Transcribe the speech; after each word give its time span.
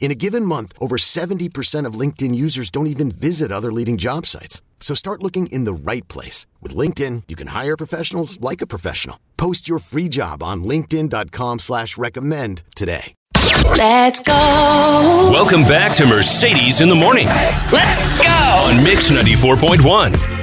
In 0.00 0.10
a 0.10 0.14
given 0.14 0.44
month, 0.44 0.72
over 0.80 0.96
70% 0.96 1.84
of 1.84 1.92
LinkedIn 1.94 2.34
users 2.34 2.70
don't 2.70 2.86
even 2.86 3.10
visit 3.10 3.52
other 3.52 3.70
leading 3.72 3.98
job 3.98 4.24
sites. 4.24 4.62
So 4.80 4.94
start 4.94 5.22
looking 5.22 5.48
in 5.48 5.64
the 5.64 5.72
right 5.74 6.06
place. 6.08 6.46
With 6.62 6.74
LinkedIn, 6.74 7.24
you 7.28 7.36
can 7.36 7.48
hire 7.48 7.76
professionals 7.76 8.40
like 8.40 8.62
a 8.62 8.66
professional. 8.66 9.18
Post 9.36 9.68
your 9.68 9.80
free 9.80 10.08
job 10.08 10.42
on 10.42 10.64
linkedin.com 10.64 11.58
slash 11.58 11.98
recommend 11.98 12.62
today. 12.74 13.12
Let's 13.64 14.22
go. 14.22 15.30
Welcome 15.32 15.62
back 15.62 15.94
to 15.96 16.06
Mercedes 16.06 16.80
in 16.80 16.88
the 16.88 16.94
Morning 16.94 17.26
Let's 17.26 17.98
go. 18.22 18.78
on 18.78 18.82
Mix 18.84 19.10
94.1. 19.10 20.37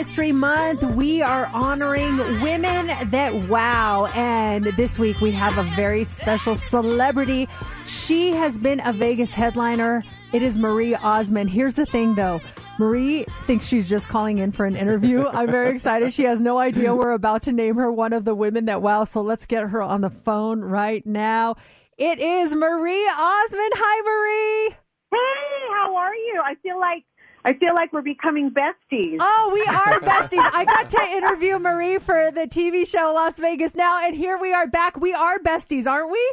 History 0.00 0.32
Month, 0.32 0.82
we 0.82 1.20
are 1.20 1.44
honoring 1.52 2.16
women 2.40 2.86
that 3.10 3.34
wow. 3.50 4.06
And 4.14 4.64
this 4.64 4.98
week 4.98 5.20
we 5.20 5.30
have 5.32 5.58
a 5.58 5.62
very 5.74 6.04
special 6.04 6.56
celebrity. 6.56 7.46
She 7.86 8.32
has 8.32 8.56
been 8.56 8.80
a 8.86 8.94
Vegas 8.94 9.34
headliner. 9.34 10.02
It 10.32 10.42
is 10.42 10.56
Marie 10.56 10.94
Osmond. 10.94 11.50
Here's 11.50 11.74
the 11.74 11.84
thing 11.84 12.14
though. 12.14 12.40
Marie 12.78 13.26
thinks 13.46 13.66
she's 13.66 13.86
just 13.86 14.08
calling 14.08 14.38
in 14.38 14.52
for 14.52 14.64
an 14.64 14.74
interview. 14.74 15.26
I'm 15.34 15.50
very 15.50 15.74
excited. 15.74 16.14
She 16.14 16.24
has 16.24 16.40
no 16.40 16.56
idea 16.56 16.94
we're 16.94 17.12
about 17.12 17.42
to 17.42 17.52
name 17.52 17.74
her 17.74 17.92
one 17.92 18.14
of 18.14 18.24
the 18.24 18.34
women 18.34 18.64
that 18.64 18.80
wow. 18.80 19.04
So 19.04 19.20
let's 19.20 19.44
get 19.44 19.64
her 19.64 19.82
on 19.82 20.00
the 20.00 20.08
phone 20.08 20.60
right 20.62 21.04
now. 21.04 21.56
It 21.98 22.18
is 22.18 22.54
Marie 22.54 23.06
Osmond. 23.06 23.72
Hi, 23.76 24.70
Marie. 24.70 24.76
Hey, 25.10 25.68
how 25.74 25.94
are 25.94 26.14
you? 26.14 26.40
I 26.42 26.54
feel 26.62 26.80
like 26.80 27.04
I 27.44 27.54
feel 27.54 27.74
like 27.74 27.92
we're 27.92 28.02
becoming 28.02 28.50
besties. 28.50 29.16
Oh, 29.20 29.50
we 29.52 29.60
are 29.74 30.00
besties. 30.00 30.48
I 30.52 30.64
got 30.64 30.90
to 30.90 31.02
interview 31.02 31.58
Marie 31.58 31.98
for 31.98 32.30
the 32.30 32.42
TV 32.42 32.86
show 32.86 33.12
Las 33.14 33.38
Vegas 33.38 33.74
Now, 33.74 34.04
and 34.04 34.14
here 34.14 34.38
we 34.38 34.52
are 34.52 34.66
back. 34.66 35.00
We 35.00 35.12
are 35.14 35.38
besties, 35.38 35.86
aren't 35.86 36.10
we? 36.10 36.32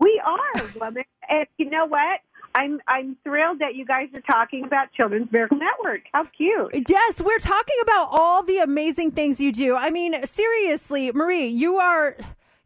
We 0.00 0.20
are 0.24 0.62
woman. 0.80 1.04
and 1.28 1.46
you 1.58 1.68
know 1.70 1.86
what? 1.86 2.20
I'm 2.54 2.80
I'm 2.88 3.16
thrilled 3.22 3.60
that 3.60 3.76
you 3.76 3.84
guys 3.84 4.08
are 4.14 4.20
talking 4.22 4.64
about 4.64 4.92
Children's 4.92 5.30
Miracle 5.30 5.58
Network. 5.58 6.02
How 6.12 6.24
cute! 6.24 6.88
Yes, 6.88 7.20
we're 7.20 7.38
talking 7.38 7.76
about 7.82 8.08
all 8.10 8.42
the 8.42 8.58
amazing 8.58 9.12
things 9.12 9.40
you 9.40 9.52
do. 9.52 9.76
I 9.76 9.90
mean, 9.90 10.26
seriously, 10.26 11.12
Marie, 11.12 11.46
you 11.46 11.76
are. 11.76 12.16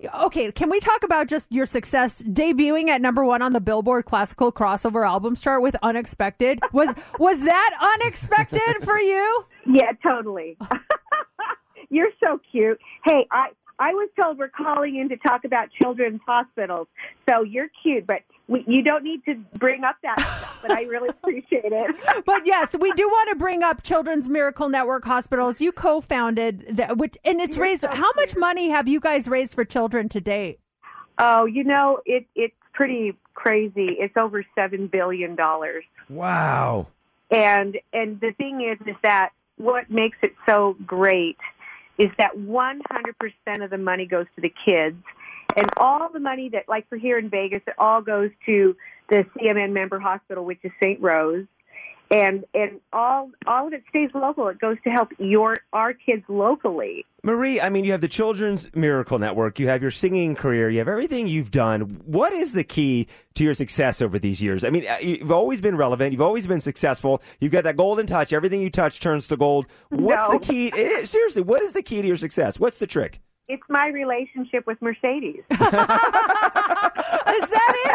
Okay, 0.08 0.50
can 0.52 0.70
we 0.70 0.80
talk 0.80 1.02
about 1.02 1.28
just 1.28 1.50
your 1.52 1.66
success 1.66 2.22
debuting 2.22 2.88
at 2.88 3.00
number 3.00 3.24
one 3.24 3.42
on 3.42 3.52
the 3.52 3.60
Billboard 3.60 4.04
Classical 4.04 4.52
Crossover 4.52 5.06
Albums 5.06 5.40
chart 5.40 5.62
with 5.62 5.76
"Unexpected"? 5.82 6.60
Was 6.72 6.94
was 7.18 7.42
that 7.42 7.98
unexpected 8.00 8.82
for 8.82 8.98
you? 8.98 9.44
Yeah, 9.66 9.92
totally. 10.02 10.58
You're 11.90 12.10
so 12.20 12.40
cute. 12.50 12.78
Hey, 13.04 13.26
I 13.30 13.50
I 13.78 13.92
was 13.92 14.08
told 14.20 14.38
we're 14.38 14.48
calling 14.48 14.96
in 14.96 15.08
to 15.08 15.16
talk 15.16 15.44
about 15.44 15.68
children's 15.72 16.20
hospitals, 16.26 16.86
so 17.28 17.42
you're 17.42 17.68
cute, 17.82 18.06
but 18.06 18.20
we, 18.46 18.64
you 18.68 18.82
don't 18.82 19.02
need 19.02 19.24
to 19.24 19.34
bring 19.58 19.84
up 19.84 19.96
that 20.02 20.18
stuff. 20.20 20.58
But 20.62 20.70
I 20.72 20.82
really 20.82 21.08
appreciate 21.22 21.72
it. 21.72 22.24
But 22.26 22.46
yes, 22.46 22.76
we 22.78 22.92
do 22.92 23.08
want 23.08 23.30
to 23.30 23.36
bring 23.36 23.62
up 23.62 23.82
Children's 23.82 24.28
Miracle 24.28 24.68
Network 24.68 25.04
Hospitals. 25.04 25.60
You 25.60 25.72
co-founded 25.72 26.76
that, 26.76 26.98
which, 26.98 27.16
and 27.24 27.40
it's 27.40 27.56
You're 27.56 27.64
raised. 27.64 27.80
so 27.82 27.88
How 27.88 28.10
much 28.16 28.36
money 28.36 28.68
have 28.70 28.86
you 28.86 29.00
guys 29.00 29.26
raised 29.28 29.54
for 29.54 29.64
children 29.64 30.08
to 30.10 30.20
date? 30.20 30.60
Oh, 31.18 31.44
you 31.46 31.64
know 31.64 32.00
it 32.06 32.26
it's 32.34 32.54
pretty 32.72 33.16
crazy. 33.34 33.96
It's 33.98 34.16
over 34.16 34.44
seven 34.54 34.88
billion 34.88 35.34
dollars. 35.36 35.84
Wow. 36.08 36.88
and 37.30 37.78
and 37.92 38.20
the 38.20 38.32
thing 38.32 38.60
is 38.60 38.78
is 38.86 38.96
that 39.02 39.30
what 39.56 39.88
makes 39.88 40.18
it 40.22 40.34
so 40.46 40.76
great 40.84 41.38
is 41.98 42.10
that 42.18 42.36
100% 42.36 43.64
of 43.64 43.70
the 43.70 43.78
money 43.78 44.06
goes 44.06 44.26
to 44.34 44.40
the 44.40 44.52
kids 44.64 44.96
and 45.56 45.66
all 45.76 46.10
the 46.12 46.20
money 46.20 46.48
that 46.50 46.68
like 46.68 46.88
for 46.88 46.96
here 46.96 47.18
in 47.18 47.30
Vegas 47.30 47.62
it 47.66 47.74
all 47.78 48.00
goes 48.00 48.30
to 48.46 48.76
the 49.08 49.24
CMN 49.36 49.72
member 49.72 49.98
hospital 49.98 50.44
which 50.44 50.58
is 50.62 50.72
St. 50.82 51.00
Rose 51.00 51.46
and 52.10 52.44
and 52.54 52.80
all 52.92 53.30
all 53.46 53.66
of 53.66 53.72
it 53.72 53.82
stays 53.88 54.10
local 54.14 54.46
it 54.48 54.60
goes 54.60 54.76
to 54.84 54.90
help 54.90 55.08
your 55.18 55.56
our 55.72 55.94
kids 55.94 56.22
locally 56.28 57.04
Marie, 57.26 57.58
I 57.58 57.70
mean, 57.70 57.86
you 57.86 57.92
have 57.92 58.02
the 58.02 58.08
Children's 58.08 58.68
Miracle 58.74 59.18
Network, 59.18 59.58
you 59.58 59.66
have 59.68 59.80
your 59.80 59.90
singing 59.90 60.34
career, 60.34 60.68
you 60.68 60.78
have 60.80 60.88
everything 60.88 61.26
you've 61.26 61.50
done. 61.50 62.02
What 62.04 62.34
is 62.34 62.52
the 62.52 62.64
key 62.64 63.06
to 63.36 63.44
your 63.44 63.54
success 63.54 64.02
over 64.02 64.18
these 64.18 64.42
years? 64.42 64.62
I 64.62 64.68
mean, 64.68 64.86
uh, 64.86 64.98
you've 65.00 65.32
always 65.32 65.62
been 65.62 65.74
relevant, 65.74 66.12
you've 66.12 66.20
always 66.20 66.46
been 66.46 66.60
successful, 66.60 67.22
you've 67.40 67.50
got 67.50 67.64
that 67.64 67.78
golden 67.78 68.06
touch, 68.06 68.34
everything 68.34 68.60
you 68.60 68.68
touch 68.68 69.00
turns 69.00 69.26
to 69.28 69.38
gold. 69.38 69.64
What's 69.88 70.28
No. 70.28 70.38
the 70.38 70.46
key? 70.46 70.70
eh, 70.76 71.06
seriously, 71.06 71.40
what 71.40 71.62
is 71.62 71.72
the 71.72 71.80
key 71.80 72.02
to 72.02 72.06
your 72.06 72.18
success? 72.18 72.60
What's 72.60 72.76
the 72.76 72.86
trick? 72.86 73.20
it's 73.48 73.62
my 73.70 73.88
relationship 73.88 74.66
with 74.66 74.80
Mercedes 74.82 75.40
Is 75.50 75.58
that 75.58 76.00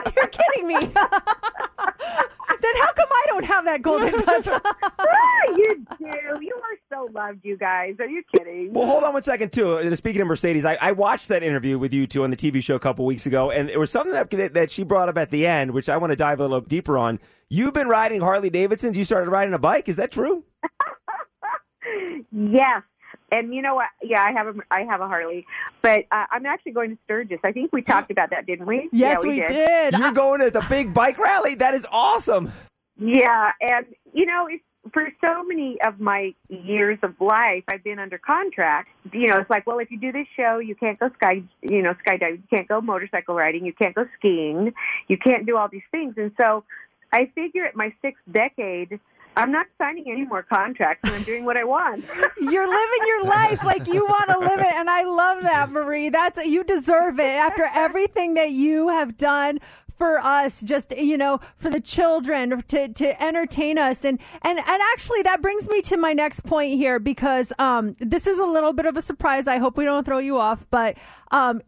it? 0.05 0.13
You're 0.15 0.27
kidding 0.27 0.67
me. 0.67 0.75
then 2.61 2.75
how 2.81 2.91
come 2.93 3.07
I 3.11 3.23
don't 3.27 3.45
have 3.45 3.65
that 3.65 3.81
golden 3.81 4.11
touch? 4.17 4.47
Ah, 4.47 4.61
you 5.55 5.85
do 5.97 6.05
you 6.41 6.53
are 6.55 6.77
so 6.91 7.09
loved 7.13 7.39
you 7.43 7.57
guys 7.57 7.95
are 7.99 8.07
you 8.07 8.23
kidding 8.35 8.73
Well, 8.73 8.87
hold 8.87 9.03
on 9.03 9.13
one 9.13 9.23
second, 9.23 9.51
too. 9.51 9.77
Uh, 9.77 9.95
Speaking 9.95 10.21
of 10.21 10.27
Mercedes, 10.27 10.65
I, 10.65 10.75
I 10.81 10.91
watched 10.91 11.27
that 11.29 11.43
interview 11.43 11.77
with 11.77 11.93
you 11.93 12.07
two 12.07 12.23
on 12.23 12.29
the 12.29 12.37
TV 12.37 12.63
show 12.63 12.75
a 12.75 12.79
couple 12.79 13.05
weeks 13.05 13.25
ago, 13.25 13.51
and 13.51 13.69
it 13.69 13.77
was 13.79 13.91
something 13.91 14.13
that, 14.13 14.53
that 14.53 14.71
she 14.71 14.83
brought 14.83 15.09
up 15.09 15.17
at 15.17 15.29
the 15.29 15.45
end, 15.45 15.71
which 15.71 15.89
I 15.89 15.97
want 15.97 16.11
to 16.11 16.15
dive 16.15 16.39
a 16.39 16.43
little 16.43 16.61
deeper 16.61 16.97
on. 16.97 17.19
You've 17.49 17.73
been 17.73 17.87
riding 17.87 18.21
Harley 18.21 18.49
Davidsons. 18.49 18.95
You 18.97 19.03
started 19.03 19.29
riding 19.31 19.53
a 19.53 19.59
bike. 19.59 19.89
Is 19.89 19.95
that 19.97 20.11
true? 20.11 20.43
Yes. 22.31 22.83
And 23.31 23.53
you 23.53 23.61
know 23.61 23.75
what? 23.75 23.87
Yeah, 24.01 24.23
I 24.23 24.31
have 24.31 24.47
a 24.47 24.53
I 24.71 24.81
have 24.81 25.01
a 25.01 25.07
Harley, 25.07 25.45
but 25.81 26.05
uh, 26.11 26.25
I'm 26.31 26.45
actually 26.45 26.71
going 26.71 26.91
to 26.91 26.97
Sturgis. 27.05 27.39
I 27.43 27.51
think 27.51 27.71
we 27.71 27.81
talked 27.81 28.11
about 28.11 28.31
that, 28.31 28.45
didn't 28.45 28.65
we? 28.65 28.89
yes, 28.91 29.19
yeah, 29.23 29.29
we, 29.29 29.39
did. 29.39 29.93
You're 29.97 30.11
going 30.11 30.41
to 30.41 30.51
the 30.51 30.65
big 30.69 30.93
bike 30.93 31.17
rally. 31.17 31.55
That 31.55 31.73
is 31.73 31.85
awesome. 31.91 32.51
Yeah, 32.97 33.51
and 33.61 33.85
you 34.13 34.25
know, 34.25 34.47
it's 34.49 34.63
for 34.93 35.07
so 35.21 35.43
many 35.43 35.77
of 35.85 35.99
my 35.99 36.33
years 36.47 36.97
of 37.03 37.13
life, 37.19 37.63
I've 37.67 37.83
been 37.83 37.99
under 37.99 38.17
contract. 38.17 38.89
You 39.11 39.27
know, 39.27 39.37
it's 39.37 39.49
like, 39.49 39.67
well, 39.67 39.79
if 39.79 39.91
you 39.91 39.99
do 39.99 40.11
this 40.11 40.27
show, 40.35 40.59
you 40.59 40.75
can't 40.75 40.97
go 40.99 41.09
sky, 41.15 41.43
you 41.61 41.81
know, 41.81 41.93
skydiving, 42.05 42.37
you 42.37 42.57
can't 42.57 42.67
go 42.67 42.81
motorcycle 42.81 43.35
riding, 43.35 43.65
you 43.65 43.73
can't 43.73 43.93
go 43.93 44.05
skiing, 44.17 44.73
you 45.07 45.17
can't 45.17 45.45
do 45.45 45.57
all 45.57 45.67
these 45.69 45.83
things. 45.91 46.15
And 46.17 46.31
so, 46.39 46.63
I 47.11 47.31
figure 47.35 47.65
at 47.65 47.75
my 47.75 47.93
sixth 48.01 48.23
decade, 48.31 48.99
I'm 49.35 49.51
not 49.51 49.67
signing 49.77 50.05
any 50.11 50.25
more 50.25 50.43
contracts, 50.43 51.07
and 51.07 51.13
I'm 51.15 51.23
doing 51.23 51.45
what 51.45 51.55
I 51.55 51.63
want. 51.63 52.03
You're 52.41 52.67
living 52.67 53.07
your 53.07 53.23
life 53.23 53.63
like 53.63 53.87
you 53.87 54.05
want 54.05 54.29
to 54.29 54.39
live 54.39 54.59
it, 54.59 54.73
and 54.73 54.89
I 54.89 55.03
love 55.03 55.43
that, 55.43 55.71
Marie. 55.71 56.09
That's 56.09 56.45
you 56.45 56.63
deserve 56.63 57.19
it 57.19 57.23
after 57.23 57.67
everything 57.73 58.33
that 58.33 58.51
you 58.51 58.89
have 58.89 59.17
done 59.17 59.59
for 59.99 60.17
us 60.19 60.61
just 60.61 60.97
you 60.97 61.17
know 61.17 61.41
for 61.57 61.69
the 61.69 61.81
children 61.81 62.63
to 62.69 62.87
to 62.87 63.21
entertain 63.21 63.77
us 63.77 64.05
and 64.05 64.17
and 64.43 64.57
and 64.57 64.81
actually 64.93 65.21
that 65.23 65.41
brings 65.41 65.67
me 65.67 65.81
to 65.81 65.97
my 65.97 66.13
next 66.13 66.45
point 66.45 66.77
here 66.77 66.99
because 66.99 67.51
um 67.59 67.93
this 67.99 68.25
is 68.25 68.39
a 68.39 68.45
little 68.45 68.71
bit 68.71 68.85
of 68.85 68.95
a 68.95 69.01
surprise 69.01 69.45
i 69.45 69.57
hope 69.57 69.75
we 69.75 69.83
don't 69.83 70.05
throw 70.05 70.19
you 70.19 70.37
off 70.37 70.65
but 70.71 70.97
um 71.31 71.61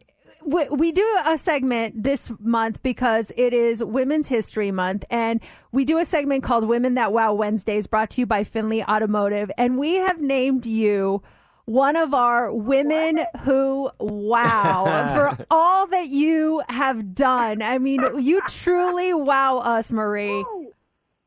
we, 0.44 0.68
we 0.68 0.92
do 0.92 1.20
a 1.26 1.38
segment 1.38 2.02
this 2.02 2.30
month 2.40 2.82
because 2.82 3.32
it 3.36 3.52
is 3.52 3.82
Women's 3.82 4.28
History 4.28 4.70
Month, 4.70 5.04
and 5.10 5.40
we 5.72 5.84
do 5.84 5.98
a 5.98 6.04
segment 6.04 6.42
called 6.42 6.64
Women 6.64 6.94
That 6.94 7.12
Wow 7.12 7.34
Wednesdays, 7.34 7.86
brought 7.86 8.10
to 8.10 8.20
you 8.20 8.26
by 8.26 8.44
Findlay 8.44 8.82
Automotive, 8.82 9.50
and 9.56 9.78
we 9.78 9.94
have 9.94 10.20
named 10.20 10.66
you 10.66 11.22
one 11.64 11.96
of 11.96 12.12
our 12.12 12.52
women 12.52 13.20
who 13.44 13.90
wow 13.98 15.08
for 15.14 15.46
all 15.50 15.86
that 15.86 16.08
you 16.08 16.62
have 16.68 17.14
done. 17.14 17.62
I 17.62 17.78
mean, 17.78 18.02
you 18.20 18.40
truly 18.48 19.14
wow 19.14 19.58
us, 19.58 19.92
Marie. 19.92 20.30
Oh, 20.30 20.72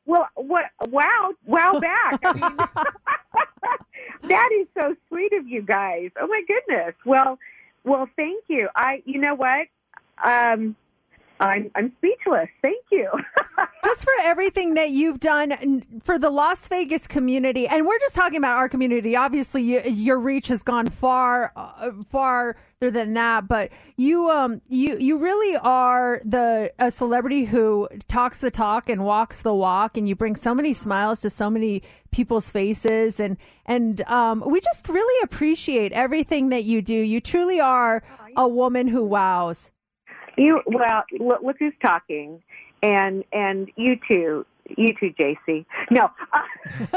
well, 0.06 0.27
what? 0.35 0.65
Wow, 0.89 1.31
wow, 1.45 1.79
back. 1.79 2.19
I 2.23 2.33
mean, 2.33 2.57
that 4.29 4.50
is 4.59 4.68
so 4.79 4.95
sweet 5.07 5.33
of 5.33 5.47
you 5.47 5.61
guys. 5.61 6.11
Oh 6.19 6.27
my 6.27 6.41
goodness. 6.47 6.94
Well, 7.06 7.39
well, 7.85 8.09
thank 8.15 8.43
you. 8.47 8.67
I, 8.75 9.01
you 9.05 9.21
know 9.21 9.35
what? 9.35 9.67
Um, 10.23 10.75
I'm 11.39 11.69
I'm 11.75 11.91
speechless. 11.97 12.49
Thank 12.61 12.83
you. 12.91 13.11
just 13.83 14.03
for 14.03 14.13
everything 14.21 14.73
that 14.75 14.89
you've 14.89 15.19
done 15.19 15.83
for 16.03 16.17
the 16.17 16.29
Las 16.29 16.67
Vegas 16.67 17.07
community, 17.07 17.67
and 17.67 17.85
we're 17.85 17.99
just 17.99 18.15
talking 18.15 18.37
about 18.37 18.57
our 18.57 18.69
community. 18.69 19.15
Obviously, 19.15 19.63
you, 19.63 19.81
your 19.81 20.17
reach 20.19 20.47
has 20.47 20.63
gone 20.63 20.87
far, 20.87 21.51
uh, 21.55 21.91
farther 22.09 22.55
than 22.79 23.13
that. 23.13 23.47
But 23.47 23.71
you, 23.97 24.29
um, 24.29 24.61
you, 24.67 24.97
you 24.97 25.17
really 25.17 25.57
are 25.57 26.21
the 26.23 26.73
a 26.79 26.89
celebrity 26.89 27.45
who 27.45 27.87
talks 28.07 28.39
the 28.39 28.51
talk 28.51 28.89
and 28.89 29.03
walks 29.03 29.41
the 29.41 29.53
walk, 29.53 29.97
and 29.97 30.07
you 30.07 30.15
bring 30.15 30.35
so 30.35 30.55
many 30.55 30.73
smiles 30.73 31.21
to 31.21 31.29
so 31.29 31.49
many 31.49 31.83
people's 32.11 32.49
faces, 32.49 33.19
and 33.19 33.37
and 33.65 34.01
um, 34.03 34.43
we 34.45 34.61
just 34.61 34.87
really 34.87 35.23
appreciate 35.23 35.91
everything 35.91 36.49
that 36.49 36.63
you 36.63 36.81
do. 36.81 36.95
You 36.95 37.19
truly 37.19 37.59
are 37.59 38.03
a 38.37 38.47
woman 38.47 38.87
who 38.87 39.03
wows. 39.03 39.71
You 40.37 40.61
well, 40.65 41.03
look, 41.19 41.41
look 41.41 41.55
who's 41.59 41.73
talking, 41.81 42.41
and 42.83 43.23
and 43.31 43.69
you 43.75 43.97
too, 44.07 44.45
you 44.77 44.89
too, 44.99 45.13
JC. 45.19 45.65
No, 45.91 46.09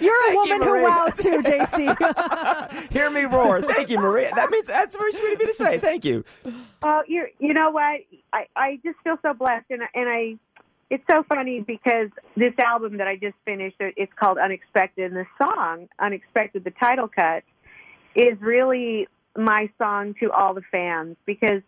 You're 0.00 0.28
a 0.28 0.32
you, 0.32 0.34
woman 0.34 0.62
who 0.62 0.70
Marie. 0.70 0.82
wows 0.82 1.16
too, 1.16 1.42
JC. 1.42 2.90
Hear 2.92 3.10
me 3.10 3.22
roar. 3.24 3.62
Thank 3.62 3.90
you, 3.90 3.98
Maria. 3.98 4.32
That 4.34 4.50
means 4.50 4.66
that's 4.66 4.96
very 4.96 5.12
sweet 5.12 5.34
of 5.34 5.40
you 5.40 5.46
to 5.46 5.54
say. 5.54 5.78
Thank 5.78 6.04
you. 6.04 6.24
well, 6.82 7.02
you 7.06 7.26
you 7.38 7.54
know 7.54 7.70
what? 7.70 8.00
I 8.32 8.46
I 8.56 8.80
just 8.84 8.98
feel 9.04 9.16
so 9.22 9.34
blessed, 9.34 9.66
and 9.70 9.82
and 9.94 10.08
I. 10.08 10.38
It's 10.88 11.04
so 11.08 11.22
funny 11.28 11.60
because 11.60 12.08
this 12.36 12.52
album 12.58 12.96
that 12.96 13.06
I 13.06 13.14
just 13.14 13.36
finished, 13.44 13.76
it's 13.78 14.12
called 14.18 14.38
Unexpected, 14.38 15.12
and 15.12 15.14
the 15.14 15.26
song 15.38 15.88
Unexpected, 16.00 16.64
the 16.64 16.72
title 16.72 17.06
cut, 17.06 17.44
is 18.16 18.36
really 18.40 19.06
my 19.36 19.70
song 19.78 20.14
to 20.18 20.32
all 20.32 20.52
the 20.52 20.62
fans 20.72 21.16
because 21.26 21.62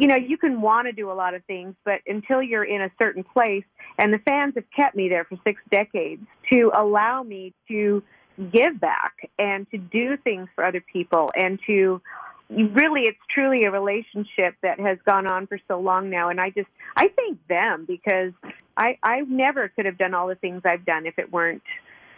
you 0.00 0.06
know 0.06 0.16
you 0.16 0.38
can 0.38 0.62
want 0.62 0.86
to 0.86 0.92
do 0.92 1.10
a 1.10 1.12
lot 1.12 1.34
of 1.34 1.44
things 1.44 1.74
but 1.84 2.00
until 2.06 2.42
you're 2.42 2.64
in 2.64 2.80
a 2.80 2.90
certain 2.98 3.22
place 3.22 3.64
and 3.98 4.12
the 4.12 4.18
fans 4.26 4.54
have 4.54 4.64
kept 4.74 4.96
me 4.96 5.10
there 5.10 5.24
for 5.24 5.36
six 5.44 5.60
decades 5.70 6.22
to 6.50 6.72
allow 6.74 7.22
me 7.22 7.52
to 7.68 8.02
give 8.50 8.80
back 8.80 9.30
and 9.38 9.70
to 9.70 9.76
do 9.76 10.16
things 10.16 10.48
for 10.54 10.64
other 10.64 10.82
people 10.92 11.30
and 11.36 11.60
to 11.66 12.00
really 12.48 13.02
it's 13.02 13.18
truly 13.32 13.64
a 13.64 13.70
relationship 13.70 14.54
that 14.62 14.80
has 14.80 14.96
gone 15.04 15.26
on 15.26 15.46
for 15.46 15.58
so 15.68 15.78
long 15.78 16.08
now 16.08 16.30
and 16.30 16.40
i 16.40 16.48
just 16.48 16.68
i 16.96 17.06
thank 17.14 17.38
them 17.48 17.84
because 17.86 18.32
i 18.78 18.96
i 19.02 19.20
never 19.20 19.68
could 19.68 19.84
have 19.84 19.98
done 19.98 20.14
all 20.14 20.28
the 20.28 20.34
things 20.36 20.62
i've 20.64 20.86
done 20.86 21.04
if 21.04 21.18
it 21.18 21.30
weren't 21.30 21.62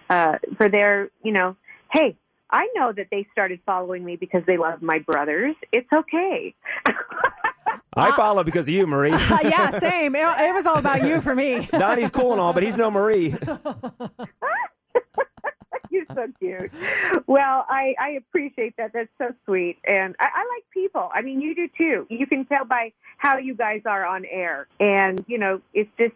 uh 0.08 0.38
for 0.56 0.69
their 0.69 1.11
you 1.25 1.32
know 1.32 1.56
hey 1.93 2.17
I 2.55 2.69
know 2.75 2.93
that 2.93 3.06
they 3.11 3.26
started 3.32 3.61
following 3.64 4.05
me 4.05 4.17
because 4.17 4.43
they 4.46 4.58
love 4.58 4.82
my 4.82 4.99
brothers. 4.99 5.56
It's 5.73 5.88
okay. 5.90 6.55
I 7.94 8.17
follow 8.17 8.43
because 8.44 8.67
of 8.69 8.75
you, 8.75 8.87
Marie. 8.87 9.12
Uh, 9.12 9.39
yeah, 9.43 9.79
same. 9.79 10.15
It, 10.15 10.21
it 10.21 10.55
was 10.55 10.67
all 10.67 10.79
about 10.79 11.05
you 11.06 11.21
for 11.21 11.35
me. 11.35 11.67
Donnie's 11.73 12.11
cool 12.11 12.33
and 12.33 12.41
all, 12.41 12.53
but 12.53 12.62
he's 12.62 12.77
no 12.77 12.91
Marie. 12.91 13.35
You're 15.91 16.06
so 16.15 16.27
cute. 16.39 16.73
Well, 17.27 17.67
I, 17.69 17.94
I 18.00 18.11
appreciate 18.12 18.75
that. 18.79 18.93
That's 18.94 19.11
so 19.19 19.35
sweet. 19.44 19.77
And 19.87 20.17
I, 20.21 20.25
I 20.25 20.39
like 20.56 20.65
people. 20.73 21.11
I 21.12 21.21
mean, 21.21 21.43
you 21.43 21.55
do 21.55 21.69
too. 21.77 22.06
You 22.09 22.27
can 22.27 22.47
tell 22.47 22.65
by 22.65 22.93
how 23.19 23.37
you 23.37 23.55
guys 23.55 23.83
are 23.85 24.06
on 24.06 24.25
air. 24.25 24.69
And, 24.81 25.23
you 25.27 25.37
know, 25.37 25.61
it's 25.75 25.91
just, 25.99 26.15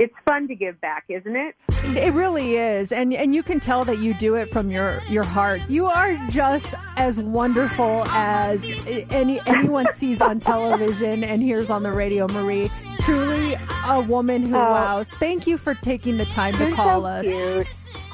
it's 0.00 0.14
fun 0.26 0.48
to 0.48 0.54
give 0.56 0.80
back, 0.80 1.04
isn't 1.08 1.36
it? 1.36 1.54
It 1.84 2.12
really 2.14 2.56
is, 2.56 2.90
and 2.92 3.12
and 3.14 3.34
you 3.34 3.42
can 3.42 3.60
tell 3.60 3.84
that 3.84 3.98
you 3.98 4.12
do 4.14 4.34
it 4.34 4.50
from 4.52 4.70
your 4.70 5.00
your 5.08 5.24
heart. 5.24 5.60
You 5.68 5.86
are 5.86 6.14
just 6.28 6.74
as 6.96 7.18
wonderful 7.20 8.04
as 8.08 8.64
any 9.10 9.40
anyone 9.46 9.86
sees 9.94 10.20
on 10.20 10.40
television 10.40 11.22
and 11.24 11.40
hears 11.42 11.70
on 11.70 11.82
the 11.82 11.92
radio. 11.92 12.26
Marie, 12.28 12.68
truly 13.02 13.54
a 13.86 14.00
woman 14.00 14.42
who 14.42 14.56
Oh. 14.56 14.70
wows. 14.72 15.08
Thank 15.10 15.46
you 15.46 15.56
for 15.58 15.74
taking 15.74 16.18
the 16.18 16.26
time 16.26 16.54
to 16.54 16.66
You're 16.68 16.76
call 16.76 17.02
so 17.02 17.06
us. 17.06 17.26
Cute. 17.26 17.66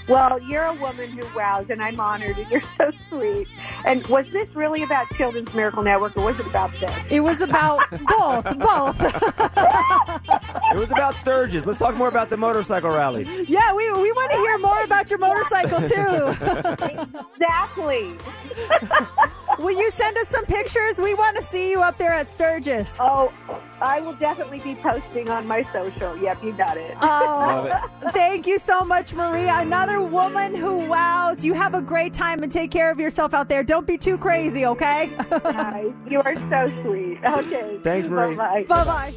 Well, 0.08 0.40
you're 0.42 0.64
a 0.64 0.74
woman 0.74 1.10
who 1.10 1.22
wows, 1.36 1.68
and 1.68 1.82
I'm 1.82 1.98
honored, 1.98 2.38
and 2.38 2.48
you're 2.50 2.62
so 2.76 2.90
sweet. 3.08 3.48
And 3.84 4.06
was 4.06 4.30
this 4.30 4.48
really 4.54 4.82
about 4.84 5.06
Children's 5.14 5.52
Miracle 5.54 5.82
Network, 5.82 6.16
or 6.16 6.24
was 6.26 6.38
it 6.38 6.46
about 6.46 6.72
this? 6.74 6.94
It 7.10 7.20
was 7.20 7.40
about 7.40 7.80
both, 7.90 8.58
both. 8.58 8.96
It 10.72 10.78
was 10.80 10.90
about 10.90 11.14
Sturgis. 11.14 11.64
Let's 11.64 11.78
talk 11.78 11.94
more 11.94 12.08
about 12.08 12.28
the 12.28 12.36
motorcycle 12.36 12.90
rally. 12.90 13.22
yeah, 13.48 13.72
we 13.72 13.90
we 13.92 14.12
want 14.12 14.30
to 14.32 14.36
hear 14.38 14.58
more 14.58 14.82
about 14.82 15.08
your 15.10 15.18
motorcycle 15.18 15.80
too. 15.88 16.36
Exactly. 17.36 18.12
Will 19.66 19.82
you 19.82 19.90
send 19.90 20.16
us 20.16 20.28
some 20.28 20.44
pictures? 20.46 20.96
We 20.96 21.14
want 21.14 21.34
to 21.34 21.42
see 21.42 21.72
you 21.72 21.82
up 21.82 21.98
there 21.98 22.12
at 22.12 22.28
Sturgis. 22.28 22.96
Oh, 23.00 23.32
I 23.80 24.00
will 24.00 24.12
definitely 24.12 24.60
be 24.60 24.76
posting 24.76 25.28
on 25.28 25.44
my 25.48 25.64
social. 25.72 26.16
Yep, 26.18 26.44
you 26.44 26.52
got 26.52 26.76
it. 26.76 26.96
Oh, 27.00 27.76
thank 28.12 28.46
you 28.46 28.60
so 28.60 28.82
much, 28.82 29.12
Maria. 29.12 29.56
Another 29.56 30.00
woman 30.00 30.54
who 30.54 30.86
wows. 30.86 31.44
You 31.44 31.52
have 31.54 31.74
a 31.74 31.82
great 31.82 32.14
time 32.14 32.44
and 32.44 32.52
take 32.52 32.70
care 32.70 32.92
of 32.92 33.00
yourself 33.00 33.34
out 33.34 33.48
there. 33.48 33.64
Don't 33.64 33.88
be 33.88 33.98
too 33.98 34.16
crazy, 34.16 34.64
okay? 34.66 35.10
Nice. 35.42 35.92
You 36.08 36.20
are 36.20 36.36
so 36.48 36.82
sweet. 36.84 37.18
Okay. 37.24 37.80
Thanks, 37.82 38.06
Maria. 38.06 38.36
Bye 38.36 38.84
bye. 38.84 39.14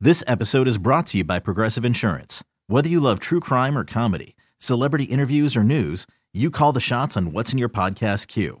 This 0.00 0.22
episode 0.28 0.68
is 0.68 0.78
brought 0.78 1.08
to 1.08 1.18
you 1.18 1.24
by 1.24 1.40
Progressive 1.40 1.84
Insurance. 1.84 2.44
Whether 2.68 2.88
you 2.88 3.00
love 3.00 3.18
true 3.18 3.40
crime 3.40 3.76
or 3.76 3.82
comedy, 3.84 4.36
celebrity 4.58 5.06
interviews 5.06 5.56
or 5.56 5.64
news, 5.64 6.06
you 6.32 6.52
call 6.52 6.70
the 6.70 6.78
shots 6.78 7.16
on 7.16 7.32
what's 7.32 7.52
in 7.52 7.58
your 7.58 7.68
podcast 7.68 8.28
queue. 8.28 8.60